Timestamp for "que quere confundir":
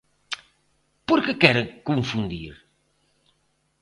1.25-2.53